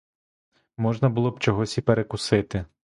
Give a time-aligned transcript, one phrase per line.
[0.77, 2.65] Можна було б чогось і перекусити.